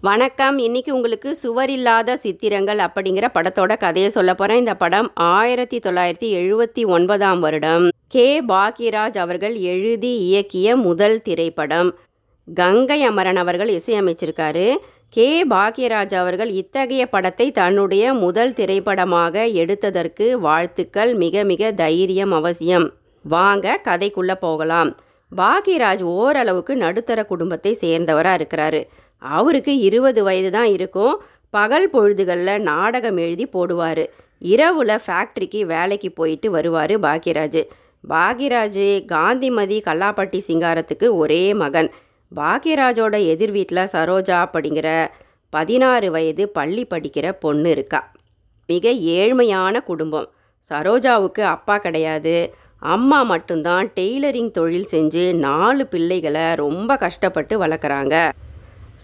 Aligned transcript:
வணக்கம். 0.00 0.58
இன்னைக்கு 0.58 0.94
உங்களுக்கு 0.94 1.36
சுவர் 1.36 1.70
இல்லாத 1.70 2.16
சித்திரங்கள் 2.16 2.78
அப்படிங்கிற 2.78 3.28
படத்தோட 3.34 3.76
கதையை 3.76 4.10
சொல்ல 4.10 4.34
போகிறேன் 4.34 4.58
இந்த 4.58 4.74
படம் 4.74 5.10
ஆயிரத்தி 5.14 5.78
தொள்ளாயிரத்தி 5.78 6.28
எழுபத்தி 6.34 6.86
ஒன்பதாம் 6.86 7.40
வருடம். 7.40 7.90
கே. 8.08 8.42
பாக்யராஜ் 8.44 9.18
அவர்கள் 9.18 9.56
எழுதி 9.56 10.12
இயக்கிய 10.28 10.74
முதல் 10.74 11.22
திரைப்படம். 11.22 11.94
கங்கை 12.54 13.02
அமரன் 13.02 13.36
அவர்கள் 13.36 13.68
இசையமைச்சிருக்காரு. 13.68 14.76
கே. 15.10 15.46
பாக்யராஜ் 15.46 16.14
அவர்கள் 16.14 16.48
இத்தகைய 16.48 17.06
படத்தை 17.06 17.50
தன்னுடைய 17.50 18.14
முதல் 18.14 18.52
திரைப்படமாக 18.52 19.46
எடுத்ததற்கு 19.46 20.32
வாழ்த்துக்கள். 20.32 21.14
மிக 21.14 21.42
மிக 21.42 21.72
தைரியம் 21.72 22.32
அவசியம். 22.32 22.92
வாங்க 23.22 23.80
கதைக்குள்ளே 23.84 24.34
போகலாம். 24.34 24.96
பாக்யராஜ் 25.36 26.02
ஓரளவுக்கு 26.02 26.76
நடுத்தர 26.76 27.24
குடும்பத்தை 27.24 27.78
சேர்ந்தவராக 27.80 28.40
இருக்கிறாரு. 28.40 28.86
அவருக்கு 29.18 29.78
இருபது 29.78 30.22
வயது 30.22 30.50
தான் 30.50 30.66
இருக்கும். 30.66 31.22
பகல் 31.50 31.90
பொழுதுகளில் 31.90 32.60
நாடகம் 32.60 33.16
எழுதி 33.16 33.48
போடுவார். 33.52 34.06
இரவில் 34.38 34.98
ஃபேக்ட்ரிக்கு 35.06 35.64
வேலைக்கு 35.64 36.12
போயிட்டு 36.12 36.50
வருவார் 36.50 37.00
பாக்யராஜ். 37.00 37.62
பாக்யராஜ் 38.08 39.04
காந்திமதி 39.04 39.82
கல்லாப்பட்டி 39.86 40.40
சிங்காரத்துக்கு 40.48 41.16
ஒரே 41.16 41.54
மகன். 41.54 41.90
பாக்யராஜோட 42.36 43.26
எதிர் 43.26 43.50
வீட்டில் 43.50 43.90
சரோஜா 43.92 44.36
அப்படிங்கிற 44.44 45.08
பதினாறு 45.50 46.10
வயது 46.10 46.48
பள்ளி 46.48 46.86
படிக்கிற 46.90 47.32
பொண்ணு 47.32 47.70
இருக்கா. 47.70 48.12
மிக 48.66 48.90
ஏழ்மையான 48.90 49.82
குடும்பம். 49.82 50.30
சரோஜாவுக்கு 50.70 51.40
அப்பா 51.40 51.78
கிடையாது. 51.78 52.54
அம்மா 52.78 53.22
மட்டும்தான் 53.22 53.92
டெய்லரிங் 53.96 54.50
தொழில் 54.50 54.86
செஞ்சு 54.90 55.34
நாலு 55.34 55.86
பிள்ளைகளை 55.86 56.54
ரொம்ப 56.54 56.96
கஷ்டப்பட்டு 56.96 57.66
வளர்க்குறாங்க. 57.66 58.32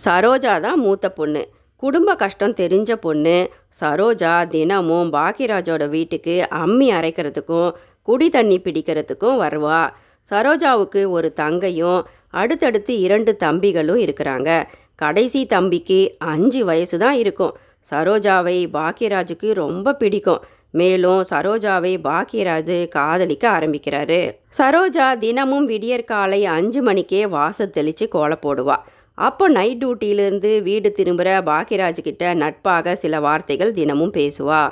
சரோஜா 0.04 0.60
தான் 0.60 0.78
மூத்த 0.78 1.10
பொண்ணு. 1.10 1.42
குடும்ப 1.76 2.14
கஷ்டம் 2.14 2.54
தெரிஞ்ச 2.54 2.92
பொண்ணு. 2.94 3.50
சரோஜா 3.80 4.48
தினமும் 4.48 5.12
பாக்கியராஜோட 5.12 5.88
வீட்டுக்கு 5.88 6.46
அம்மி 6.50 6.88
அரைக்கிறதுக்கும் 6.92 7.74
குடி 8.02 8.28
தண்ணி 8.28 8.60
பிடிக்கிறதுக்கும் 8.64 9.38
வருவா. 9.44 9.90
சரோஜாவுக்கு 10.30 11.08
ஒரு 11.08 11.32
தங்கையும் 11.32 12.00
அடுத்தடுத்து 12.30 12.98
இரண்டு 12.98 13.36
தம்பிகளும் 13.44 14.00
இருக்கிறாங்க. 14.04 14.64
கடைசி 14.94 15.46
தம்பிக்கு 15.46 16.00
அஞ்சு 16.18 16.64
வயசு 16.64 16.98
தான் 16.98 17.14
இருக்கும். 17.14 17.54
சரோஜாவை 17.90 18.58
பாக்கியராஜுக்கு 18.72 19.52
ரொம்ப 19.52 19.94
பிடிக்கும். 19.94 20.42
மேலும் 20.70 21.24
சரோஜாவை 21.30 21.92
பாக்கியராஜ் 22.08 22.88
காதலிக்க 22.88 23.44
ஆரம்பிக்கிறாரு. 23.50 24.20
சரோஜா 24.58 25.18
தினமும் 25.18 25.66
விடியற்காலை 25.66 26.44
அஞ்சு 26.44 26.82
மணிக்கே 26.82 27.26
வாசல் 27.26 27.70
தெளித்து 27.70 28.08
கோலம் 28.08 28.42
போடுவாள் 28.42 28.84
அப்போ 29.18 29.44
நைட் 29.48 29.80
டியூட்டியிலேருந்து 29.80 30.50
வீடு 30.62 30.88
திரும்புகிற 30.92 31.28
பாக்கியராஜ்கிட்ட 31.48 32.32
நட்பாக 32.34 32.94
சில 33.02 33.20
வார்த்தைகள் 33.20 33.72
தினமும் 33.72 34.14
பேசுவா. 34.16 34.62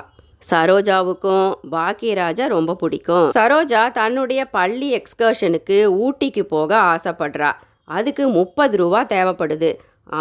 சரோஜாவுக்கும் 0.49 1.49
பாக்கியராஜா 1.75 2.45
ரொம்ப 2.47 2.75
பிடிக்கும். 2.75 3.27
சரோஜா 3.37 3.83
தன்னுடைய 3.99 4.41
பள்ளி 4.57 4.89
எக்ஸ்கர்ஷனுக்கு 4.99 5.77
ஊட்டிக்கு 6.05 6.43
போக 6.55 6.71
ஆசைப்படுறா. 6.93 7.51
அதுக்கு 7.97 8.23
முப்பது 8.29 8.77
ரூபா 8.77 9.01
தேவைப்படுது. 9.13 9.71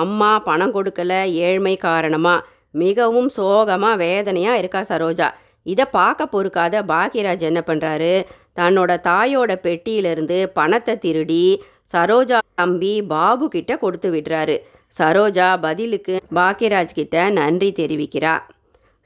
அம்மா 0.02 0.32
பணம் 0.48 0.74
கொடுக்கல 0.74 1.12
ஏழ்மை 1.46 1.74
காரணமாக 1.88 2.44
மிகவும் 2.82 3.30
சோகமாக 3.38 4.00
வேதனையாக 4.04 4.60
இருக்கா 4.62 4.82
சரோஜா. 4.92 5.28
இதை 5.66 5.84
பார்க்க 5.98 6.22
பொறுக்காத 6.26 6.76
பாக்கியராஜ் 6.92 7.44
என்ன 7.50 7.60
பண்ணுறாரு 7.66 8.14
தன்னோட 8.60 8.92
தாயோட 9.08 9.52
பெட்டியிலிருந்து 9.66 10.38
பணத்தை 10.58 10.94
திருடி 10.98 11.44
சரோஜா 11.92 12.38
தம்பி 12.54 13.02
பாபு 13.02 13.48
கிட்ட 13.48 13.72
கொடுத்து 13.76 14.08
விடுறாரு. 14.12 14.56
சரோஜா 14.98 15.48
பதிலுக்கு 15.60 16.14
பாக்கியராஜ் 16.34 16.94
கிட்ட 16.94 17.30
நன்றி 17.30 17.72
தெரிவிக்கிறா. 17.80 18.34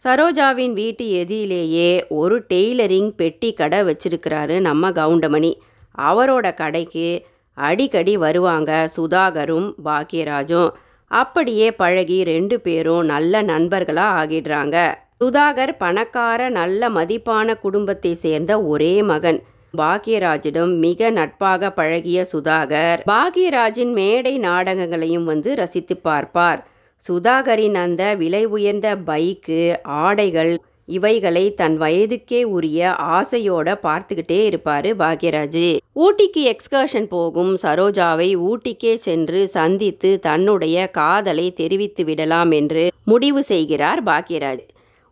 சரோஜாவின் 0.04 0.72
வீட்டு 0.72 1.04
எதிரிலேயே 1.10 2.06
ஒரு 2.08 2.44
டெய்லரிங் 2.48 3.08
பெட்டி 3.20 3.52
கடை 3.52 3.80
வச்சிருக்கிறாரு 3.82 4.60
நம்ம 4.60 4.90
கவுண்டமணி. 4.90 5.52
அவரோட 5.98 6.54
கடைக்கு 6.54 7.08
அடிக்கடி 7.54 8.16
வருவாங்க 8.16 8.88
சுதாகரும் 8.96 9.68
பாக்கியராஜும். 9.84 10.70
அப்படியே 11.10 11.70
பழகி 11.70 12.24
ரெண்டு 12.24 12.60
பேரும் 12.60 13.04
நல்ல 13.04 13.42
நண்பர்களாக 13.42 14.16
ஆகிடுறாங்க. 14.20 14.76
சுதாகர் 15.24 15.72
பணக்கார 15.78 16.48
நல்ல 16.48 16.88
மதிப்பான 16.90 17.58
குடும்பத்தை 17.58 18.14
சேர்ந்த 18.14 18.62
ஒரே 18.62 19.02
மகன். 19.02 19.38
பாக்யராஜிடம் 19.74 20.72
மிக 20.78 21.10
நட்பாக 21.10 21.70
பழகிய 21.70 22.18
சுதாகர் 22.32 23.00
பாக்யராஜின் 23.10 23.92
மேடை 23.92 24.38
நாடகங்களையும் 24.38 25.24
வந்து 25.24 25.54
ரசித்து 25.54 25.96
பார்ப்பார். 25.96 26.60
சுதாகரின் 27.08 27.74
அந்த 27.74 28.02
விலை 28.14 28.44
உயர்ந்த 28.46 28.88
பைக்கு 29.08 29.60
ஆடைகள் 29.84 30.52
இவைகளை 30.88 31.42
தன் 31.54 31.76
வயதுக்கே 31.80 32.40
உரிய 32.56 32.90
ஆசையோட 33.16 33.68
பார்த்துக்கிட்டே 33.82 34.38
இருப்பாரு 34.50 34.90
பாக்யராஜ். 35.02 35.66
ஊட்டிக்கு 36.04 36.42
எக்ஸ்கர்ஷன் 36.52 37.08
போகும் 37.08 37.52
சரோஜாவை 37.62 38.30
ஊட்டிக்கே 38.50 38.94
சென்று 39.06 39.48
சந்தித்து 39.48 40.12
தன்னுடைய 40.20 40.86
காதலை 40.90 41.46
தெரிவித்து 41.52 42.04
விடலாம் 42.04 42.50
என்று 42.50 42.84
முடிவு 43.04 43.42
செய்கிறார் 43.42 44.02
பாக்யராஜ். 44.04 44.64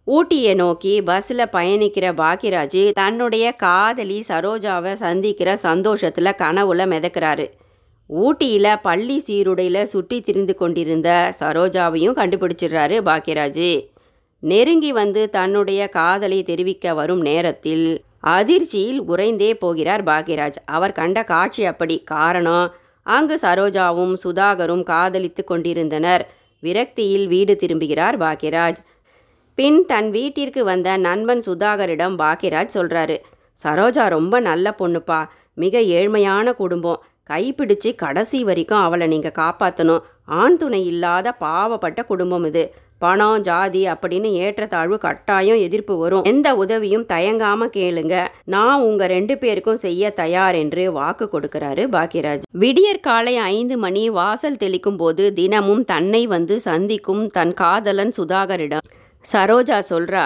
ஊட்டியை 0.06 0.54
நோக்கி 0.54 1.02
பஸ்ஸில் 1.02 1.52
பயணிக்கிற 1.52 2.06
பாக்யராஜ் 2.20 2.92
தன்னுடைய 2.92 3.52
காதலி 3.52 4.24
சரோஜாவை 4.28 4.92
சந்திக்கிற 4.92 5.56
சந்தோஷத்தில் 5.56 6.38
கனவுல 6.42 6.82
மிதக்கிறாரு. 6.92 7.46
ஊட்டியில் 8.06 8.80
பள்ளி 8.82 9.16
சீருடையில் 9.18 9.82
சுற்றி 9.84 10.20
திரிந்து 10.20 10.54
கொண்டிருந்த 10.54 11.32
சரோஜாவையும் 11.40 12.18
கண்டுபிடிச்சிடுறாரு 12.20 12.96
பாக்கியராஜ் 13.08 13.88
நெருங்கி 14.38 14.92
வந்து 14.92 15.30
தன்னுடைய 15.30 15.88
காதலை 15.88 16.42
தெரிவிக்க 16.42 16.94
வரும் 16.94 17.20
நேரத்தில் 17.20 18.04
அதிர்ச்சியில் 18.20 19.02
உறைந்தே 19.02 19.54
போகிறார் 19.54 20.04
பாக்யராஜ். 20.04 20.58
அவர் 20.66 20.92
கண்ட 20.92 21.24
காட்சி 21.24 21.64
அப்படி. 21.64 21.96
காரணம் 22.04 22.74
அங்கு 23.02 23.38
சரோஜாவும் 23.42 24.14
சுதாகரும் 24.24 24.82
காதலித்து 24.82 25.44
கொண்டிருந்தனர். 25.44 26.24
விரக்தியில் 26.62 27.26
வீடு 27.26 27.56
திரும்புகிறார் 27.56 28.18
பாக்யராஜ். 28.18 28.80
பின் 29.58 29.80
தன் 29.86 30.08
வீட்டிற்கு 30.10 30.60
வந்த 30.68 30.96
நண்பன் 31.06 31.42
சுதாகரிடம் 31.46 32.14
பாக்யராஜ் 32.20 32.76
சொல்கிறாரு 32.76 33.16
சரோஜா 33.60 34.04
ரொம்ப 34.14 34.34
நல்ல 34.46 34.66
பொண்ணுப்பா 34.78 35.18
மிக 35.62 35.80
ஏழ்மையான 35.98 36.54
குடும்பம். 36.62 37.02
கைப்பிடிச்சு 37.30 37.90
கடைசி 38.00 38.38
வரைக்கும் 38.48 38.84
அவளை 38.86 39.06
நீங்கள் 39.12 39.38
காப்பாற்றணும் 39.38 40.02
ஆண் 40.40 40.56
துணை 40.56 40.80
இல்லாத 40.86 41.36
பாவப்பட்ட 41.44 42.00
குடும்பம் 42.10 42.46
இது. 42.48 42.64
பணம் 42.98 43.44
ஜாதி 43.48 43.82
அப்படின்னு 43.92 44.28
ஏற்றத்தாழ்வு 44.42 44.96
கட்டாயம் 45.04 45.62
எதிர்ப்பு 45.66 45.94
வரும். 46.02 46.26
எந்த 46.32 46.48
உதவியும் 46.62 47.06
தயங்காம 47.12 47.68
கேளுங்க. 47.76 48.14
நான் 48.54 48.84
உங்க 48.88 49.06
ரெண்டு 49.14 49.36
பேருக்கும் 49.38 49.80
செய்ய 49.84 50.12
தயார் 50.20 50.58
என்று 50.62 50.84
வாக்கு 50.98 51.28
கொடுக்கிறாரு 51.34 51.84
பாக்யராஜ் 51.96 52.46
விடியற் 52.64 53.04
காலை 53.08 53.36
ஐந்து 53.54 53.78
மணி 53.86 54.04
வாசல் 54.18 54.60
தெளிக்கும் 54.64 55.00
போது 55.04 55.26
தினமும் 55.40 55.84
தன்னை 55.94 56.24
வந்து 56.34 56.56
சந்திக்கும் 56.68 57.24
தன் 57.38 57.54
காதலன் 57.62 58.14
சுதாகரிடம் 58.20 58.86
சரோஜா 59.32 59.78
சொல்கிறா 59.90 60.24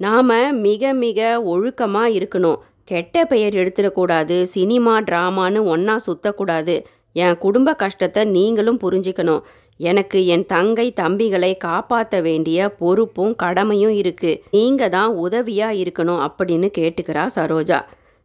நாம் 0.00 0.32
மிக 0.66 0.92
மிக 1.04 1.20
ஒழுக்கமாக 1.52 2.14
இருக்கணும். 2.18 2.58
கெட்ட 2.84 3.24
பெயர் 3.24 3.54
எடுத்துடக்கூடாது 3.54 4.36
சினிமா 4.42 4.94
ட்ராமான்னு 5.00 5.60
ஒன்றா 5.72 5.96
சுத்தக்கூடாது. 6.06 6.76
என் 7.12 7.38
குடும்ப 7.38 7.74
கஷ்டத்தை 7.74 8.22
நீங்களும் 8.36 8.78
புரிஞ்சுக்கணும். 8.84 9.42
எனக்கு 9.90 10.18
என் 10.34 10.44
தங்கை 10.46 10.86
தம்பிகளை 11.00 11.50
காப்பாற்ற 11.56 12.20
வேண்டிய 12.20 12.68
பொறுப்பும் 12.80 13.34
கடமையும் 13.36 13.94
இருக்குது 14.02 14.40
நீங்கள் 14.50 14.92
தான் 14.96 15.12
உதவியாக 15.24 15.78
இருக்கணும் 15.82 16.22
அப்படின்னு 16.26 16.68
கேட்டுக்கிறா 16.78 17.24
சரோஜா. 17.36 17.80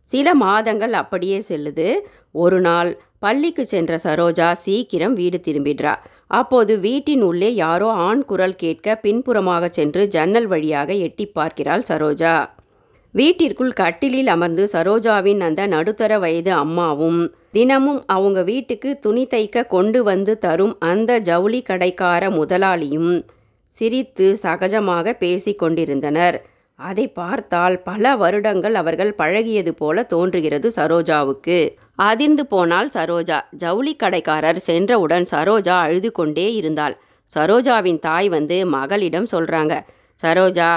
சில 0.09 0.27
மாதங்கள் 0.35 0.94
அப்படியே 1.01 1.39
செல்லுது. 1.50 1.88
ஒரு 2.44 2.59
நாள் 2.61 2.89
பள்ளிக்கு 3.23 3.63
சென்ற 3.73 4.00
சரோஜா 4.06 4.50
சீக்கிரம் 4.63 5.16
வீடு 5.19 5.39
திரும்பிடுறா. 5.47 5.94
அப்போது 6.39 6.73
வீட்டின் 6.88 7.23
உள்ளே 7.29 7.50
யாரோ 7.63 7.89
ஆண் 8.07 8.24
குரல் 8.31 8.59
கேட்க 8.63 8.95
பின்புறமாக 9.06 9.69
சென்று 9.77 10.03
ஜன்னல் 10.07 10.48
வழியாக 10.53 10.94
எட்டி 11.07 11.25
பார்க்கிறாள் 11.38 11.86
சரோஜா. 11.92 12.36
வீட்டிற்குள் 13.13 13.74
கட்டிலில் 13.80 14.30
அமர்ந்து 14.36 14.63
சரோஜாவின் 14.74 15.42
அந்த 15.48 15.62
நடுத்தர 15.74 16.13
வயது 16.24 16.51
அம்மாவும் 16.62 17.19
தினமும் 17.56 18.00
அவங்க 18.15 18.39
வீட்டுக்கு 18.44 18.92
துணி 19.00 19.24
தைக்க 19.33 19.65
கொண்டு 19.75 20.00
வந்து 20.09 20.33
தரும் 20.45 20.74
அந்த 20.92 21.19
ஜவுளி 21.30 21.59
கடைக்கார 21.69 22.31
முதலாளியும் 22.39 23.12
சிரித்து 23.77 24.27
சகஜமாக 24.44 25.13
பேசிக் 25.24 25.62
கொண்டிருந்தனர். 25.62 26.38
அதை 26.83 27.06
பார்த்தால் 27.18 27.75
பல 27.81 28.13
வருடங்கள் 28.15 28.75
அவர்கள் 28.75 29.12
பழகியது 29.18 29.71
போல 29.81 30.03
தோன்றுகிறது 30.03 30.68
சரோஜாவுக்கு. 30.75 31.57
அதிர்ந்து 32.09 32.44
போனால் 32.45 32.89
சரோஜா. 32.95 33.38
ஜவுளி 33.63 33.94
கடைக்காரர் 33.95 34.59
சென்றவுடன் 34.69 35.25
சரோஜா 35.31 35.75
அழுது 35.85 36.12
கொண்டே 36.12 36.47
இருந்தாள். 36.53 36.95
சரோஜாவின் 37.33 38.00
தாய் 38.00 38.30
வந்து 38.30 38.57
மகளிடம் 38.75 39.27
சொல்றாங்க 39.31 39.75
சரோஜா 40.24 40.71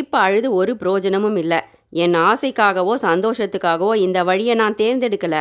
இப்போ 0.00 0.18
அழுது 0.18 0.48
ஒரு 0.54 0.72
பிரயோஜனமும் 0.76 1.38
இல்லை. 1.42 1.60
என் 2.04 2.16
ஆசைக்காகவோ 2.28 2.94
சந்தோஷத்துக்காகவோ 3.08 3.94
இந்த 4.06 4.18
வழியை 4.24 4.54
நான் 4.54 4.80
தேர்ந்தெடுக்கல. 4.82 5.36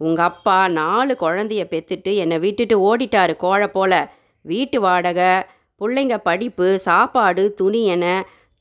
உங்கள் 0.00 0.24
அப்பா 0.24 0.58
நாலு 0.80 1.12
குழந்தைய 1.20 1.62
பெத்துட்டு 1.72 2.12
என்னை 2.14 2.36
விட்டுட்டு 2.38 2.76
ஓடிட்டாரு 2.88 3.34
கோழ 3.42 3.62
போல. 3.66 3.92
வீட்டு 4.44 4.78
வாடகை 4.80 5.32
பிள்ளைங்க 5.80 6.16
படிப்பு 6.28 6.66
சாப்பாடு 6.86 7.42
துணி 7.54 7.82
என 7.86 8.06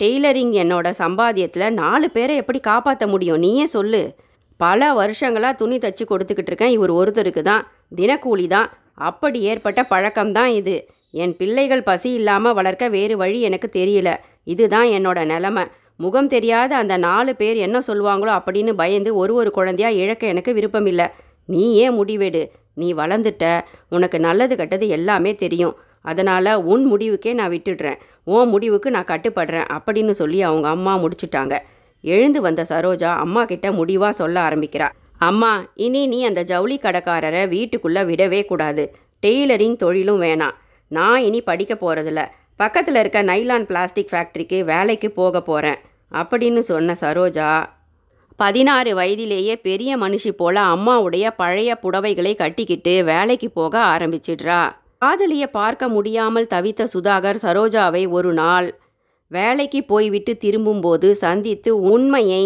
டெய்லரிங் 0.03 0.53
என்னோட 0.61 0.93
சம்பாத்தியத்தில் 0.97 1.69
நாலு 1.69 2.09
பேரை 2.09 2.35
எப்படி 2.35 2.59
காப்பாற்ற 2.59 3.07
முடியும்? 3.07 3.37
நீயே 3.37 3.65
சொல்லு. 3.65 4.15
பல 4.57 4.93
வருஷங்களாக 4.93 5.55
துணி 5.55 5.77
தச்சு 5.77 6.03
கொடுத்துக்கிட்டு 6.09 6.51
இருக்கேன். 6.51 6.69
இவர் 6.69 6.91
ஒருத்தருக்கு 6.91 7.41
தான். 7.41 7.71
தினக்கூலி 7.95 8.47
தான். 8.47 8.69
அப்படி 8.93 9.39
ஏற்பட்ட 9.41 9.81
பழக்கம்தான் 9.89 10.45
இது. 10.45 10.87
என் 11.11 11.35
பிள்ளைகள் 11.35 11.83
பசி 11.83 12.13
இல்லாமல் 12.13 12.53
வளர்க்க 12.53 12.87
வேறு 12.87 13.17
வழி 13.17 13.41
எனக்கு 13.41 13.69
தெரியல. 13.73 14.15
இதுதான் 14.43 14.87
என்னோட 14.87 15.25
நிலமை. 15.25 15.63
முகம் 15.95 16.27
தெரியாத 16.27 16.75
அந்த 16.75 16.97
நாலு 16.97 17.35
பேர் 17.35 17.55
என்ன 17.55 17.79
சொல்லுவாங்களோ 17.87 18.33
அப்படின்னு 18.39 18.73
பயந்து 18.73 19.15
ஒரு 19.15 19.33
ஒரு 19.33 19.51
குழந்தையா 19.51 19.89
இழக்க 19.89 20.27
எனக்கு 20.27 20.53
விருப்பமில்லை 20.53 21.07
நீ 21.45 21.73
ஏன் 21.73 22.03
முடிவெடு. 22.03 22.49
நீ 22.73 22.93
வளர்ந்துட்ட. 22.93 23.61
உனக்கு 23.89 24.19
நல்லது 24.19 24.55
கெட்டது 24.55 24.87
எல்லாமே 24.87 25.35
தெரியும். 25.35 25.75
அதனால் 26.01 26.63
உன் 26.63 26.93
முடிவுக்கே 26.93 27.33
நான் 27.33 27.51
விட்டுடுறேன். 27.51 27.95
உன் 28.23 28.47
முடிவுக்கு 28.47 28.91
நான் 28.91 29.05
கட்டுப்படுறேன் 29.05 29.79
அப்படின்னு 29.79 30.11
சொல்லி 30.11 30.41
அவங்க 30.41 30.67
அம்மா 30.67 30.99
முடிச்சிட்டாங்க. 30.99 31.59
எழுந்து 32.01 32.41
வந்த 32.41 32.65
சரோஜா 32.69 33.15
அம்மா 33.15 33.45
கிட்ட 33.45 33.71
முடிவாக 33.71 34.11
சொல்ல 34.11 34.47
ஆரம்பிக்கிறா. 34.47 34.89
அம்மா 35.17 35.65
இனி 35.75 36.07
நீ 36.07 36.23
அந்த 36.23 36.43
ஜவுளி 36.43 36.77
கடைக்காரரை 36.77 37.47
வீட்டுக்குள்ளே 37.47 38.01
விடவே 38.01 38.45
கூடாது. 38.45 38.95
டெய்லரிங் 39.21 39.75
தொழிலும் 39.75 40.21
வேணாம். 40.21 40.55
நான் 40.87 41.21
இனி 41.21 41.41
படிக்க 41.41 41.77
போகிறதில்ல 41.81 42.27
பக்கத்தில் 42.55 42.95
இருக்க 42.95 43.23
நைலான் 43.23 43.63
பிளாஸ்டிக் 43.63 44.09
ஃபேக்ட்ரிக்கு 44.11 44.63
வேலைக்கு 44.63 45.11
போக 45.11 45.41
போகிறேன் 45.41 45.77
அப்படின்னு 46.11 46.59
சொன்ன 46.59 46.95
சரோஜா. 47.01 47.65
பதினாறு 48.35 48.95
வயதிலேயே 48.95 49.55
பெரிய 49.55 49.97
மனுஷி 49.97 50.31
போல 50.31 50.61
அம்மாவுடைய 50.61 51.29
பழைய 51.37 51.77
புடவைகளை 51.81 52.35
கட்டிக்கிட்டு 52.35 53.03
வேலைக்கு 53.03 53.49
போக 53.49 53.79
ஆரம்பிச்சிடுறா. 53.79 54.75
காதலியை 55.01 55.47
பார்க்க 55.47 55.87
முடியாமல் 55.87 56.47
தவித்த 56.53 56.87
சுதாகர் 56.93 57.37
சரோஜாவை 57.41 58.01
ஒரு 58.09 58.33
நாள் 58.33 58.67
வேலைக்கு 59.31 59.79
போய்விட்டு 59.83 60.37
திரும்பும்போது 60.37 61.09
சந்தித்து 61.15 61.71
உண்மையை 61.81 62.43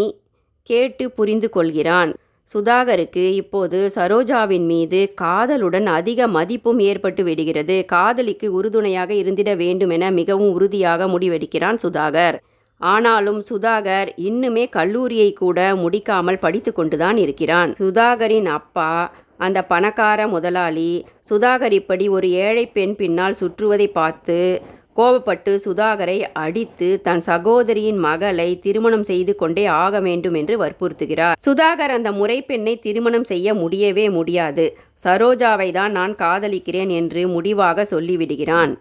கேட்டு 0.63 1.05
புரிந்து 1.11 1.49
கொள்கிறான். 1.49 2.11
சுதாகருக்கு 2.55 3.23
இப்போது 3.33 3.79
சரோஜாவின் 3.95 4.65
மீது 4.65 4.99
காதலுடன் 5.21 5.85
அதிக 5.85 6.27
மதிப்பும் 6.27 6.79
ஏற்பட்டு 6.79 7.23
விடுகிறது. 7.23 7.85
காதலிக்கு 7.85 8.49
உறுதுணையாக 8.53 9.11
இருந்திட 9.13 9.55
வேண்டுமென 9.55 10.11
மிகவும் 10.11 10.51
உறுதியாக 10.51 11.07
முடிவெடுக்கிறான் 11.07 11.79
சுதாகர். 11.83 12.37
ஆனாலும் 12.81 13.41
சுதாகர் 13.49 14.09
இன்னுமே 14.29 14.69
கல்லூரியை 14.69 15.33
கூட 15.33 15.59
முடிக்காமல் 15.75 16.39
படித்து 16.39 16.73
கொண்டுதான் 16.73 17.17
இருக்கிறான். 17.17 17.71
சுதாகரின் 17.79 18.49
அப்பா 18.59 18.89
அந்த 19.39 19.63
பணக்கார 19.63 20.27
முதலாளி 20.27 21.05
சுதாகர் 21.29 21.71
இப்படி 21.71 22.09
ஒரு 22.09 22.29
ஏழை 22.29 22.65
பெண் 22.67 22.95
பின்னால் 22.95 23.33
சுற்றுவதை 23.33 23.87
பார்த்து 23.91 24.61
கோபப்பட்டு 24.95 25.57
சுதாகரை 25.65 26.21
அடித்து 26.33 27.01
தன் 27.01 27.19
சகோதரியின் 27.19 27.97
மகளை 27.97 28.59
திருமணம் 28.59 29.03
செய்து 29.03 29.35
கொண்டே 29.35 29.65
ஆக 29.65 29.99
வேண்டும் 29.99 30.33
என்று 30.33 30.57
வற்புறுத்துகிறார். 30.57 31.37
சுதாகர் 31.45 31.89
அந்த 31.89 32.11
முறை 32.11 32.41
பெண்ணை 32.41 32.79
திருமணம் 32.79 33.23
செய்ய 33.23 33.53
முடியவே 33.53 34.09
முடியாது. 34.09 34.77
சரோஜாவை 35.03 35.71
தான் 35.71 35.91
நான் 35.91 36.15
காதலிக்கிறேன் 36.15 36.89
என்று 36.89 37.27
முடிவாக 37.27 37.85
சொல்லிவிடுகிறான். 37.91 38.73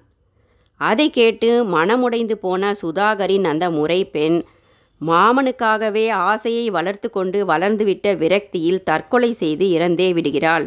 அதை 0.77 1.11
கேட்டு 1.11 1.65
மனமுடைந்து 1.65 2.33
போன 2.33 2.73
சுதாகரின் 2.83 3.45
அந்த 3.45 3.71
முறை 3.71 4.05
பெண் 4.05 4.45
மாமனுக்காகவே 5.09 6.07
ஆசையை 6.31 6.67
வளர்த்து 6.71 7.09
கொண்டு 7.11 7.39
வளர்ந்துவிட்ட 7.47 8.17
விரக்தியில் 8.17 8.83
தற்கொலை 8.83 9.31
செய்து 9.33 9.67
இறந்தே 9.71 10.09
விடுகிறாள். 10.13 10.67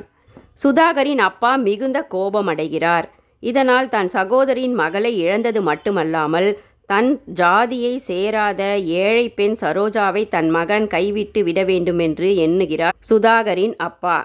சுதாகரின் 0.64 1.22
அப்பா 1.30 1.52
மிகுந்த 1.68 2.00
கோபமடைகிறார். 2.14 3.08
இதனால் 3.44 3.90
தன் 3.90 4.08
சகோதரின் 4.08 4.74
மகளை 4.74 5.12
இழந்தது 5.18 5.62
மட்டுமல்லாமல் 5.62 6.50
தன் 6.90 7.10
ஜாதியை 7.34 7.94
சேராத 7.98 8.62
ஏழை 9.04 9.26
பெண் 9.30 9.56
சரோஜாவை 9.62 10.24
தன் 10.28 10.50
மகன் 10.50 10.88
கைவிட்டு 10.88 11.42
விட 11.44 11.60
வேண்டுமென்று 11.64 12.28
எண்ணுகிறார் 12.46 12.98
சுதாகரின் 13.10 13.76
அப்பா. 13.88 14.18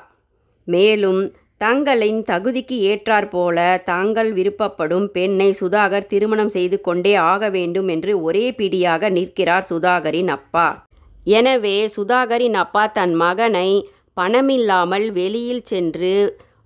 மேலும் 0.69 1.21
தங்களின் 1.61 2.21
தகுதிக்கு 2.23 2.77
ஏற்றாற்போல 2.91 3.59
தாங்கள் 3.85 4.31
விருப்பப்படும் 4.33 5.07
பெண்ணை 5.07 5.49
சுதாகர் 5.61 6.07
திருமணம் 6.07 6.49
செய்து 6.49 6.77
கொண்டே 6.81 7.13
ஆக 7.33 7.51
வேண்டும் 7.51 7.89
என்று 7.89 8.13
ஒரே 8.23 8.47
பிடியாக 8.53 9.11
நிற்கிறார் 9.11 9.67
சுதாகரின் 9.71 10.31
அப்பா. 10.37 10.69
எனவே 11.39 11.75
சுதாகரின் 11.97 12.57
அப்பா 12.63 12.85
தன் 12.99 13.15
மகனை 13.15 13.69
பணமில்லாமல் 14.17 15.07
வெளியில் 15.13 15.63
சென்று 15.63 16.15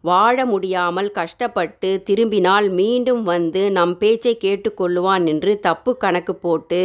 வாழ 0.01 0.37
முடியாமல் 0.45 1.11
கஷ்டப்பட்டு 1.11 1.91
திரும்பினால் 2.03 2.69
மீண்டும் 2.71 3.23
வந்து 3.23 3.63
நம் 3.71 3.97
பேச்சை 3.99 4.37
கேட்டுக்கொள்ளுவான் 4.45 5.27
என்று 5.27 5.53
தப்பு 5.59 5.93
கணக்கு 5.97 6.35
போட்டு 6.37 6.83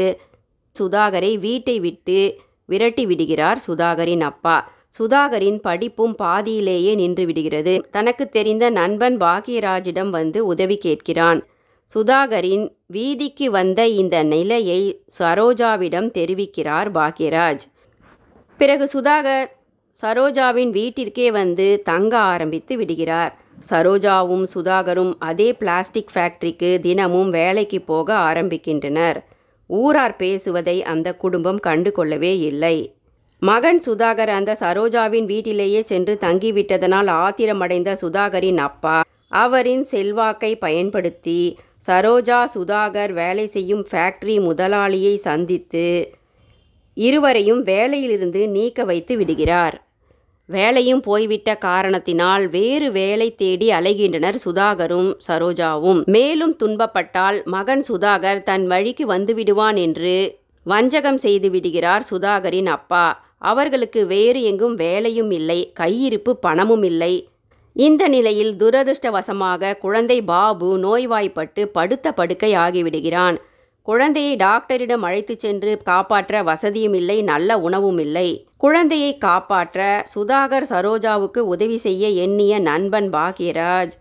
சுதாகரை 0.76 1.32
வீட்டை 1.40 1.78
விட்டு 1.80 2.20
விரட்டி 2.66 3.04
விடுகிறார் 3.06 3.60
சுதாகரின் 3.68 4.26
அப்பா. 4.32 4.58
சுதாகரின் 4.98 5.58
படிப்பும் 5.58 6.16
பாதியிலேயே 6.16 6.96
நின்று 6.96 7.26
விடுகிறது. 7.26 7.88
தனக்கு 7.92 8.30
தெரிந்த 8.30 8.70
நண்பன் 8.70 9.18
பாக்யராஜிடம் 9.18 10.10
வந்து 10.10 10.46
உதவி 10.46 10.80
கேட்கிறான். 10.86 11.42
சுதாகரின் 11.96 12.72
வீதிக்கு 12.86 13.46
வந்த 13.46 13.88
இந்த 13.88 14.24
நிலையை 14.24 15.02
சரோஜாவிடம் 15.20 16.12
தெரிவிக்கிறார் 16.18 16.90
பாக்யராஜ். 16.92 17.60
பிறகு 18.58 18.90
சுதாகர் 18.94 19.46
சரோஜாவின் 20.02 20.72
வீட்டிற்கே 20.72 21.32
வந்து 21.32 21.82
தங்க 21.84 22.18
ஆரம்பித்து 22.18 22.78
விடுகிறார். 22.78 23.38
சரோஜாவும் 23.70 24.44
சுதாகரும் 24.54 25.14
அதே 25.20 25.54
பிளாஸ்டிக் 25.54 26.12
ஃபேக்டரிக்கு 26.14 26.80
தினமும் 26.80 27.30
வேலைக்கு 27.30 27.82
போக 27.82 28.14
ஆரம்பிக்கின்றனர். 28.14 29.18
ஊரார் 29.68 30.16
பேசுவதை 30.16 30.84
அந்த 30.84 31.16
குடும்பம் 31.16 31.60
கண்டு 31.60 31.92
கொள்ளவே 31.92 32.40
இல்லை. 32.40 32.94
மகன் 33.42 33.80
சுதாகர் 33.86 34.30
அந்த 34.30 34.56
சரோஜாவின் 34.60 35.26
வீட்டிலேயே 35.26 35.82
சென்று 35.82 36.18
தங்கிவிட்டதனால் 36.22 37.10
ஆத்திரமடைந்த 37.24 37.90
சுதாகரின் 38.02 38.58
அப்பா 38.58 39.02
அவரின் 39.32 39.84
செல்வாக்கை 39.84 40.50
பயன்படுத்தி 40.56 41.42
சரோஜா 41.88 42.40
சுதாகர் 42.56 43.12
வேலை 43.12 43.46
செய்யும் 43.48 43.84
ஃபேக்டரி 43.92 44.36
முதலாளியை 44.48 45.14
சந்தித்து 45.16 45.86
இருவரையும் 46.98 47.62
வேலையிலிருந்து 47.64 48.42
நீக்க 48.48 48.84
வைத்து 48.84 49.18
விடுகிறார். 49.18 49.76
வேலையும் 50.50 51.02
போய்விட்ட 51.02 51.50
காரணத்தினால் 51.58 52.46
வேறு 52.48 52.92
வேலை 52.92 53.36
தேடி 53.36 53.68
அலைகின்றனர் 53.72 54.40
சுதாகரும் 54.46 55.10
சரோஜாவும். 55.28 56.02
மேலும் 56.06 56.56
துன்பப்பட்டால் 56.64 57.40
மகன் 57.46 57.84
சுதாகர் 57.90 58.44
தன் 58.44 58.68
வழிக்கு 58.68 59.06
வந்துவிடுவான் 59.14 59.80
என்று 59.86 60.16
வஞ்சகம் 60.66 61.18
செய்து 61.18 61.50
விடுகிறார் 61.50 62.04
சுதாகரின் 62.12 62.70
அப்பா. 62.78 63.06
அவர்களுக்கு 63.40 64.06
வேறு 64.06 64.44
எங்கும் 64.44 64.76
வேலையும் 64.76 65.32
இல்லை 65.32 65.74
கையிருப்பு 65.80 66.32
பணமும் 66.32 66.84
இல்லை. 66.84 67.14
இந்த 67.74 68.08
நிலையில் 68.08 68.56
துரதிருஷ்டவசமாக 68.56 69.78
குழந்தை 69.78 70.22
பாபு 70.22 70.78
நோய்வாய்ப்பட்டு 70.78 71.68
படுத்த 71.68 72.12
படுக்கை 72.12 72.54
ஆகிவிடுகிறான். 72.54 73.38
குழந்தையை 73.82 74.36
டாக்டரிடம் 74.36 75.02
அழைத்துச் 75.02 75.40
சென்று 75.40 75.78
காப்பாற்ற 75.78 76.44
வசதியும் 76.44 76.94
இல்லை 76.94 77.22
நல்ல 77.22 77.58
உணவும் 77.58 77.98
இல்லை. 77.98 78.48
குழந்தையை 78.58 79.18
காப்பாற்ற 79.18 80.04
சுதாகர் 80.16 80.66
சரோஜாவுக்கு 80.70 81.38
உதவி 81.38 81.78
செய்ய 81.78 82.08
எண்ணிய 82.08 82.60
நண்பன் 82.60 83.10
பாக்யராஜ். 83.10 83.96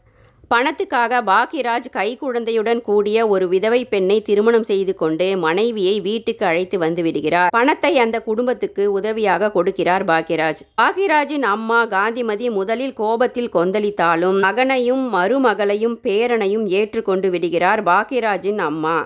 பணத்துக்காக 0.53 1.19
பாக்யராஜ் 1.23 1.89
கைக்குழந்தையுடன் 1.97 2.81
கூடிய 2.81 3.27
ஒரு 3.29 3.49
விதவை 3.49 3.81
பெண்ணை 3.85 4.23
திருமணம் 4.23 4.63
செய்து 4.63 4.95
கொண்டு 4.95 5.27
மனைவியை 5.39 6.01
வீட்டுக்கு 6.01 6.47
அழைத்து 6.47 6.77
வந்து 6.79 7.03
விடுகிறார். 7.03 7.51
பணத்தை 7.51 7.99
அந்த 7.99 8.23
குடும்பத்துக்கு 8.23 8.85
உதவியாக 8.93 9.51
கொடுக்கிறார் 9.57 10.05
பாக்யராஜ் 10.05 10.63
பாக்யராஜின் 10.83 11.45
அம்மா 11.55 11.81
காந்திமதி 11.87 12.49
முதலில் 12.51 12.93
கோபத்தில் 12.93 13.53
கொந்தளித்தாலும் 13.55 14.39
மகனையும் 14.47 15.05
மருமகளையும் 15.15 15.99
பேரனையும் 16.07 16.67
ஏற்றுக்கொண்டு 16.79 17.31
விடுகிறார் 17.31 17.83
பாக்யராஜின் 17.83 18.63
அம்மா. 18.71 18.97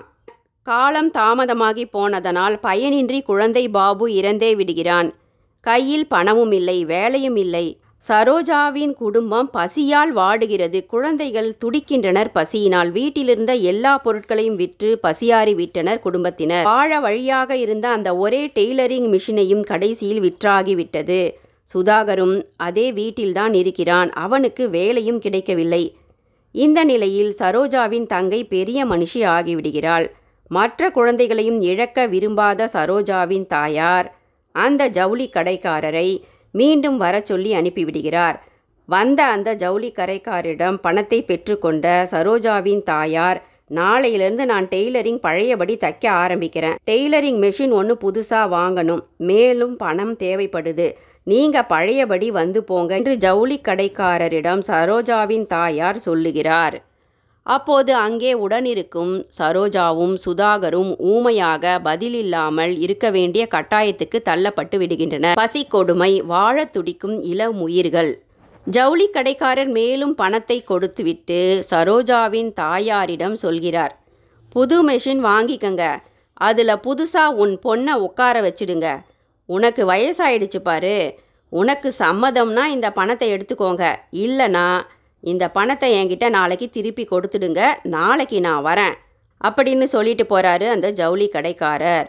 காலம் 0.67 1.11
தாமதமாகி 1.11 1.85
போனதனால் 1.91 2.57
பயனின்றி 2.63 3.21
குழந்தை 3.23 3.69
பாபு 3.69 4.05
இறந்தே 4.19 4.55
விடுகிறான். 4.55 5.09
கையில் 5.59 6.07
பணமும் 6.07 6.51
இல்லை 6.51 6.85
வேலையும் 6.85 7.35
இல்லை. 7.35 7.65
சரோஜாவின் 8.07 8.93
குடும்பம் 8.93 9.49
பசியால் 9.53 10.15
வாடுகிறது. 10.15 10.85
குழந்தைகள் 10.85 11.55
துடிக்கின்றனர். 11.65 12.29
பசியினால் 12.33 12.91
வீட்டிலிருந்த 12.91 13.53
எல்லா 13.53 13.97
பொருட்களையும் 13.97 14.55
விற்று 14.55 14.99
பசியாறி 15.03 15.53
விட்டனர் 15.55 15.99
குடும்பத்தினர். 15.99 16.63
வாழ 16.63 16.99
வழியாக 16.99 17.55
இருந்த 17.55 17.89
அந்த 17.89 18.17
ஒரே 18.17 18.47
டெய்லரிங் 18.47 19.07
மிஷினையும் 19.13 19.63
கடைசியில் 19.63 20.21
விற்றாகிவிட்டது 20.21 21.31
சுதாகரும் 21.71 22.35
அதே 22.57 22.91
வீட்டில்தான் 22.91 23.53
இருக்கிறான். 23.53 24.09
அவனுக்கு 24.09 24.69
வேலையும் 24.69 25.19
கிடைக்கவில்லை. 25.19 25.95
இந்த 26.51 26.83
நிலையில் 26.83 27.35
சரோஜாவின் 27.39 28.05
தங்கை 28.05 28.43
பெரிய 28.43 28.85
மனுஷி 28.85 29.21
ஆகிவிடுகிறாள். 29.35 30.07
மற்ற 30.47 30.89
குழந்தைகளையும் 30.91 31.61
இழக்க 31.61 32.05
விரும்பாத 32.05 32.69
சரோஜாவின் 32.73 33.47
தாயார் 33.47 34.15
அந்த 34.55 34.87
ஜவுளி 34.87 35.29
கடைக்காரரை 35.29 36.09
மீண்டும் 36.53 36.97
வர 36.97 37.21
சொல்லி 37.23 37.53
அனுப்பிவிடுகிறார். 37.53 38.37
வந்த 38.89 39.19
அந்த 39.23 39.49
ஜவுளி 39.53 39.89
கரைக்காரிடம் 39.95 40.77
பணத்தை 40.81 41.19
பெற்றுக்கொண்ட 41.27 41.85
சரோஜாவின் 42.11 42.83
தாயார் 42.83 43.39
நாளையிலிருந்து 43.75 44.45
நான் 44.45 44.67
டெய்லரிங் 44.67 45.19
பழையபடி 45.25 45.75
தைக்க 45.75 46.05
ஆரம்பிக்கிறேன். 46.23 46.75
டெய்லரிங் 46.91 47.39
மெஷின் 47.45 47.71
ஒன்று 47.71 47.95
புதுசாக 48.01 48.51
வாங்கணும். 48.57 49.03
மேலும் 49.17 49.75
பணம் 49.75 50.15
தேவைப்படுது. 50.17 50.87
நீங்கள் 51.27 51.65
பழையபடி 51.65 52.31
வந்து 52.31 52.63
போங்க 52.63 52.95
என்று 52.95 53.13
ஜவுளி 53.17 53.59
கடைக்காரரிடம் 53.63 54.63
சரோஜாவின் 54.67 55.45
தாயார் 55.45 55.97
சொல்லுகிறார். 55.97 56.77
அப்போது 57.43 57.95
அங்கே 57.95 58.33
உடனிருக்கும் 58.33 59.13
சரோஜாவும் 59.37 60.15
சுதாகரும் 60.25 60.91
ஊமையாக 60.97 61.79
பதிலில்லாமல் 61.83 62.77
இருக்க 62.79 63.09
வேண்டிய 63.09 63.47
கட்டாயத்துக்கு 63.51 64.19
தள்ளப்பட்டு 64.29 64.77
விடுகின்றனர். 64.77 65.33
பசி 65.33 65.65
கொடுமை 65.65 66.21
வாழத் 66.21 66.73
துடிக்கும் 66.73 67.21
இளம் 67.21 67.61
உயிர்கள் 67.61 68.11
ஜவுளி 68.65 69.07
கடைக்காரர் 69.09 69.67
மேலும் 69.67 70.15
பணத்தை 70.15 70.63
கொடுத்துவிட்டு 70.63 71.39
சரோஜாவின் 71.71 72.53
தாயாரிடம் 72.53 73.35
சொல்கிறார் 73.35 73.99
புது 74.49 74.77
மெஷின் 74.89 75.21
வாங்கிக்கங்க. 75.25 75.83
அதில் 76.33 76.81
புதுசாக 76.85 77.37
உன் 77.43 77.59
பொண்ணை 77.63 77.93
உட்கார 78.07 78.35
வச்சிடுங்க. 78.41 78.87
உனக்கு 79.45 79.85
வயசாயிடுச்சு 79.85 80.59
பாரு. 80.63 81.19
உனக்கு 81.49 81.93
சம்மதம்னா 81.99 82.65
இந்த 82.65 82.91
பணத்தை 82.91 83.27
எடுத்துக்கோங்க. 83.33 83.95
இல்லைனா 84.11 84.67
இந்த 85.23 85.49
பணத்தை 85.49 85.89
என்கிட்ட 85.93 86.29
நாளைக்கு 86.29 86.69
திருப்பி 86.69 87.03
கொடுத்துடுங்க. 87.03 87.61
நாளைக்கு 87.83 88.39
நான் 88.39 88.65
வரேன். 88.65 88.93
அப்படின்னு 89.43 89.83
சொல்லிட்டு 89.83 90.23
போகிறாரு 90.23 90.67
அந்த 90.69 90.89
ஜவுளி 90.89 91.27
கடைக்காரர். 91.27 92.07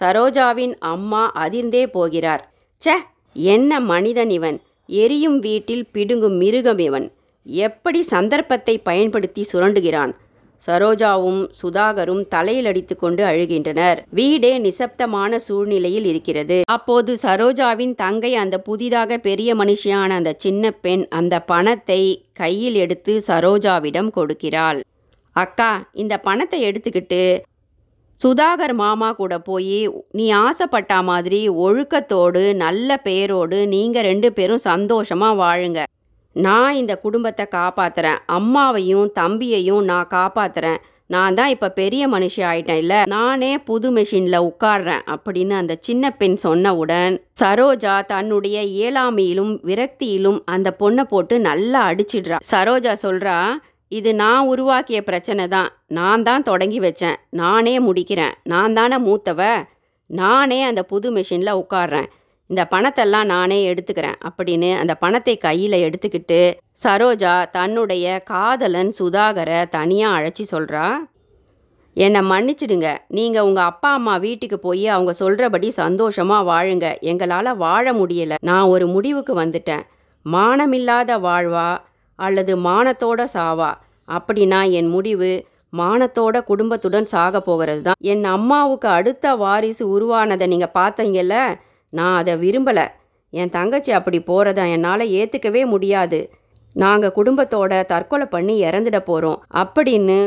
சரோஜாவின் 0.00 0.74
அம்மா 0.78 1.32
அதிர்ந்தே 1.32 1.86
போகிறார். 1.86 2.42
சே 2.76 2.92
என்ன 3.34 3.80
மனிதன் 3.80 4.30
இவன்? 4.30 4.62
எரியும் 4.86 5.38
வீட்டில் 5.38 5.86
பிடுங்கும் 5.92 6.36
மிருகம் 6.36 6.78
இவன். 6.78 7.12
எப்படி 7.44 8.02
சந்தர்ப்பத்தை 8.02 8.78
பயன்படுத்தி 8.78 9.46
சுரண்டுகிறான்? 9.52 10.12
சரோஜாவும் 10.66 11.40
சுதாகரும் 11.60 12.22
தலையில் 12.28 12.68
அடித்து 12.70 12.94
கொண்டு 12.96 13.22
அழுகின்றனர். 13.24 13.98
வீடே 14.18 14.52
நிசப்தமான 14.66 15.38
சூழ்நிலையில் 15.46 16.06
இருக்கிறது. 16.12 16.58
அப்போது 16.76 17.12
சரோஜாவின் 17.22 17.94
தங்கை 17.94 18.32
அந்த 18.34 18.58
புதிதாக 18.68 19.18
பெரிய 19.28 19.54
மனுஷியான 19.54 20.16
அந்த 20.20 20.32
சின்ன 20.44 20.72
பெண் 20.84 21.04
அந்த 21.20 21.40
பணத்தை 21.52 22.02
கையில் 22.32 22.78
எடுத்து 22.84 23.14
சரோஜாவிடம் 23.28 24.10
கொடுக்கிறாள். 24.18 24.80
அக்கா 25.36 25.70
இந்த 26.02 26.14
பணத்தை 26.26 26.60
எடுத்துக்கிட்டு 26.68 27.22
சுதாகர் 28.20 28.72
மாமா 28.80 29.08
கூட 29.12 29.34
போய் 29.38 29.78
நீ 30.18 30.24
ஆசைப்பட்ட 30.46 30.94
மாதிரி 31.02 31.38
ஒழுக்கத்தோடு 31.66 32.42
நல்ல 32.64 32.96
பேரோடு 33.06 33.58
நீங்கள் 33.74 34.06
ரெண்டு 34.08 34.28
பேரும் 34.32 34.62
சந்தோஷமாக 34.70 35.38
வாழுங்க. 35.42 35.80
நான் 36.32 36.74
இந்த 36.74 36.96
குடும்பத்தை 36.96 37.46
காப்பாத்துறேன். 37.50 38.18
அம்மாவையும் 38.26 39.08
தம்பியையும் 39.18 39.84
நான் 39.84 40.08
காப்பாத்துறேன். 40.10 40.76
நான் 41.06 41.34
தான் 41.34 41.48
இப்போ 41.48 41.68
பெரிய 41.68 42.08
மனுஷன் 42.08 42.46
ஆயிட்டேன். 42.50 42.76
இல்லை 42.76 43.02
நானே 43.04 43.58
புது 43.58 43.92
மெஷினில் 43.92 44.46
உட்கார்றேன் 44.48 45.02
அப்படின்னு 45.06 45.50
அந்த 45.50 45.76
சின்ன 45.80 46.10
பெண் 46.10 46.36
சொன்னவுடன் 46.42 47.20
சரோஜா 47.40 48.04
தன்னுடைய 48.04 48.62
இயலாமையிலும் 48.62 49.52
விரக்தியிலும் 49.64 50.40
அந்த 50.44 50.76
பொண்ணை 50.78 51.00
போட்டு 51.00 51.40
நல்லா 51.40 51.90
அடிச்சிடுறா. 51.90 52.36
சரோஜா 52.52 52.94
சொல்கிறா 53.02 53.56
இது 53.88 54.14
நான் 54.14 54.46
உருவாக்கிய 54.46 55.02
பிரச்சனை 55.02 55.48
தான். 55.48 55.70
நான் 55.86 56.22
தான் 56.22 56.42
தொடங்கி 56.42 56.80
வச்சேன். 56.80 57.16
நானே 57.30 57.80
முடிக்கிறேன். 57.80 58.34
நான் 58.44 58.72
தானே 58.72 58.96
மூத்தவ. 58.96 59.64
நானே 60.06 60.62
அந்த 60.62 60.82
புது 60.82 61.12
மெஷினில் 61.12 61.58
உட்காடுறேன் 61.62 62.08
இந்த 62.50 62.62
பணத்தெல்லாம் 62.72 63.28
நானே 63.34 63.58
எடுத்துக்கிறேன் 63.70 64.18
அப்படின்னு 64.28 64.70
அந்த 64.82 64.94
பணத்தை 64.94 65.34
கையில் 65.46 65.76
எடுத்துக்கிட்டு 65.86 66.40
சரோஜா 66.84 67.34
தன்னுடைய 67.56 68.06
காதலன் 68.32 68.92
சுதாகரை 68.98 69.60
தனியாக 69.76 70.16
அழைச்சி 70.18 70.46
சொல்கிறா 70.54 70.86
என்னை 71.96 72.20
மன்னிச்சிடுங்க. 72.30 72.88
நீங்கள் 73.16 73.46
உங்கள் 73.48 73.68
அப்பா 73.70 73.90
அம்மா 73.92 74.14
வீட்டுக்கு 74.24 74.56
போய் 74.58 74.84
அவங்க 74.86 75.12
சொல்கிறபடி 75.12 75.68
சந்தோஷமாக 75.78 76.48
வாழுங்க. 76.50 76.86
எங்களால் 77.10 77.58
வாழ 77.64 77.92
முடியலை. 77.92 78.36
நான் 78.48 78.70
ஒரு 78.74 78.86
முடிவுக்கு 78.94 79.32
வந்துட்டேன். 79.42 79.84
மானமில்லாத 80.26 81.12
வாழ்வா 81.26 81.68
அல்லது 82.18 82.52
மானத்தோட 82.68 83.20
சாவா? 83.36 83.70
அப்படின்னா 84.08 84.60
என் 84.78 84.90
முடிவு 84.96 85.32
மானத்தோட 85.80 86.36
குடும்பத்துடன் 86.50 87.08
சாக 87.14 87.40
போகிறது 87.40 87.82
தான் 87.82 87.98
என் 88.12 88.24
அம்மாவுக்கு 88.36 88.88
அடுத்த 88.98 89.34
வாரிசு 89.42 89.84
உருவானதை 89.96 90.46
நீங்கள் 90.52 90.76
பார்த்தீங்கல்ல 90.78 91.36
நான் 91.90 92.16
அதை 92.16 92.34
விரும்பலை. 92.34 92.86
என் 93.30 93.48
தங்கச்சி 93.48 93.92
அப்படி 93.92 94.18
போகிறத 94.20 94.70
என்னால் 94.70 95.00
ஏற்றுக்கவே 95.00 95.66
முடியாது. 95.66 96.20
நாங்கள் 96.72 97.16
குடும்பத்தோட 97.16 97.86
தற்கொலை 97.86 98.26
பண்ணி 98.26 98.62
இறந்துட 98.62 98.98
போகிறோம் 98.98 99.44
அப்படின்னு 99.54 100.18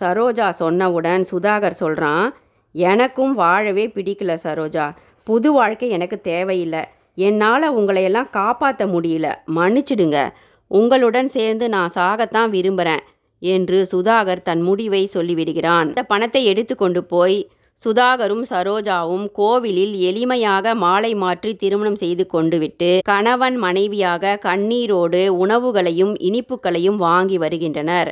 சரோஜா 0.00 0.52
சொன்னவுடன் 0.58 1.24
சுதாகர் 1.30 1.80
சொல்கிறான் 1.82 2.34
எனக்கும் 2.72 3.34
வாழவே 3.34 3.86
பிடிக்கல 3.86 4.36
சரோஜா. 4.42 4.96
புது 5.24 5.52
வாழ்க்கை 5.52 5.88
எனக்கு 5.88 6.20
தேவையில்லை. 6.20 6.82
என்னால் 7.14 7.76
உங்களையெல்லாம் 7.76 8.30
காப்பாற்ற 8.30 8.86
முடியல. 8.86 9.26
மன்னிச்சிடுங்க. 9.54 10.30
உங்களுடன் 10.66 11.28
சேர்ந்து 11.28 11.68
நான் 11.68 11.92
சாகத்தான் 11.94 12.48
விரும்புகிறேன் 12.48 13.02
என்று 13.38 13.86
சுதாகர் 13.92 14.42
தன் 14.42 14.62
முடிவை 14.62 15.10
சொல்லிவிடுகிறான். 15.14 15.88
அந்த 15.90 16.02
பணத்தை 16.02 16.44
எடுத்துக்கொண்டு 16.44 17.04
போய் 17.04 17.50
சுதாகரும் 17.80 18.42
சரோஜாவும் 18.50 19.24
கோவிலில் 19.32 19.94
எளிமையாக 20.08 20.74
மாலை 20.74 21.14
மாற்றி 21.14 21.54
திருமணம் 21.54 21.96
செய்து 21.96 22.24
கொண்டு 22.26 22.58
விட்டு 22.58 22.90
கணவன் 23.04 23.56
மனைவியாக 23.56 24.38
கண்ணீரோடு 24.44 25.22
உணவுகளையும் 25.44 26.12
இனிப்புகளையும் 26.28 26.96
வாங்கி 26.96 27.38
வருகின்றனர். 27.38 28.10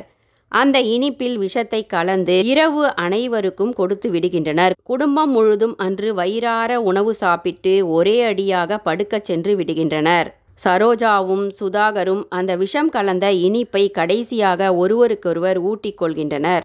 அந்த 0.51 0.77
இனிப்பில் 0.95 1.37
விஷத்தை 1.37 1.85
கலந்து 1.85 2.35
இரவு 2.43 2.83
அனைவருக்கும் 2.95 3.73
கொடுத்து 3.73 4.07
விடுகின்றனர். 4.11 4.73
குடும்பம் 4.83 5.31
முழுதும் 5.31 5.75
அன்று 5.77 6.13
வயிறார 6.13 6.81
உணவு 6.81 7.13
சாப்பிட்டு 7.13 7.73
ஒரே 7.89 8.17
அடியாக 8.21 8.79
படுக்கச் 8.85 9.23
சென்று 9.23 9.53
விடுகின்றனர். 9.55 10.29
சரோஜாவும் 10.63 11.45
சுதாகரும் 11.59 12.23
அந்த 12.29 12.51
விஷம் 12.55 12.89
கலந்த 12.89 13.27
இனிப்பை 13.47 13.83
கடைசியாக 13.91 14.75
ஒருவருக்கொருவர் 14.75 15.59
ஊட்டிக் 15.69 15.99
கொள்கின்றனர். 16.01 16.63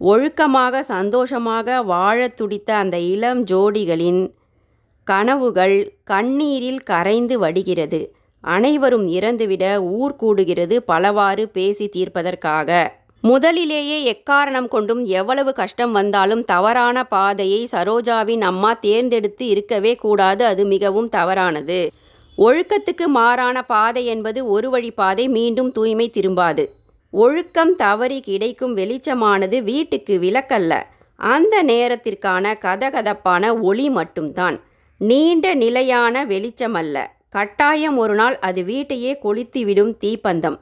ஒழுக்கமாக 0.00 0.82
சந்தோஷமாக 0.82 1.82
வாழத் 1.82 2.36
துடித்த 2.36 2.74
அந்த 2.74 2.98
இளம் 2.98 3.44
ஜோடிகளின் 3.44 4.32
கனவுகள் 5.04 5.96
கண்ணீரில் 6.04 6.82
கரைந்து 6.82 7.38
வடிகிறது. 7.38 8.14
அனைவரும் 8.40 9.06
இறந்துவிட 9.08 9.82
ஊர் 9.82 10.16
கூடுகிறது 10.22 10.76
பலவாறு 10.76 11.48
பேசி 11.48 11.88
தீர்ப்பதற்காக. 11.88 12.88
முதலிலேயே 13.20 13.98
எக்காரணம் 14.12 14.68
கொண்டும் 14.68 15.04
எவ்வளவு 15.04 15.52
கஷ்டம் 15.52 15.92
வந்தாலும் 15.92 16.44
தவறான 16.44 17.04
பாதையை 17.04 17.68
சரோஜாவின் 17.72 18.40
அம்மா 18.40 18.72
தேர்ந்தெடுத்து 18.72 19.46
இருக்கவே 19.46 19.94
கூடாது. 19.94 20.44
அது 20.44 20.64
மிகவும் 20.64 21.08
தவறானது. 21.08 21.90
ஒழுக்கத்துக்கு 22.38 23.06
மாறான 23.06 23.62
பாதை 23.62 24.06
என்பது 24.06 24.46
ஒரு 24.46 24.70
வழி 24.70 24.90
பாதை 24.90 25.28
மீண்டும் 25.28 25.70
தூய்மை 25.70 26.10
திரும்பாது. 26.14 26.66
ஒழுக்கம் 27.10 27.76
தவறி 27.76 28.20
கிடைக்கும் 28.20 28.76
வெளிச்சமானது 28.76 29.62
வீட்டுக்கு 29.62 30.18
விளக்கல்ல. 30.18 30.82
அந்த 31.14 31.62
நேரத்திற்கான 31.62 32.54
கதகதப்பான 32.58 33.60
ஒளி 33.60 33.90
மட்டும்தான். 33.90 34.60
நீண்ட 34.98 35.54
நிலையான 35.54 36.26
வெளிச்சமல்ல. 36.26 37.06
கட்டாயம் 37.28 37.96
ஒரு 37.96 38.14
நாள் 38.14 38.38
அது 38.38 38.64
வீட்டையே 38.64 39.18
கொளுத்திவிடும் 39.22 39.96
தீப்பந்தம். 40.04 40.58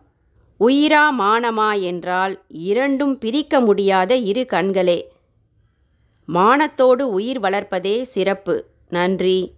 உயிரா 0.60 1.10
மானமா 1.18 1.80
என்றால் 1.80 2.42
இரண்டும் 2.48 3.18
பிரிக்க 3.18 3.60
முடியாத 3.60 4.16
இரு 4.16 4.46
கண்களே. 4.52 5.02
மானத்தோடு 6.28 7.02
உயிர் 7.02 7.40
வளர்ப்பதே 7.40 8.02
சிறப்பு. 8.02 8.64
நன்றி. 8.88 9.55